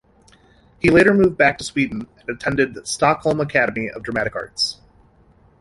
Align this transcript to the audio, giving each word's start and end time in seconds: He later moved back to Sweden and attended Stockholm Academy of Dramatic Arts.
He 0.79 0.89
later 0.89 1.13
moved 1.13 1.37
back 1.37 1.59
to 1.59 1.63
Sweden 1.63 2.07
and 2.17 2.27
attended 2.27 2.87
Stockholm 2.87 3.39
Academy 3.39 3.87
of 3.87 4.01
Dramatic 4.01 4.35
Arts. 4.35 4.79